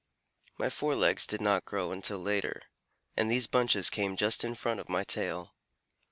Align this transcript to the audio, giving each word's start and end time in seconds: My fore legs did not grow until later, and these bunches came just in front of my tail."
My 0.57 0.71
fore 0.71 0.95
legs 0.95 1.27
did 1.27 1.41
not 1.41 1.63
grow 1.63 1.91
until 1.91 2.17
later, 2.17 2.63
and 3.15 3.29
these 3.29 3.45
bunches 3.45 3.91
came 3.91 4.15
just 4.15 4.43
in 4.43 4.55
front 4.55 4.79
of 4.79 4.89
my 4.89 5.03
tail." 5.03 5.53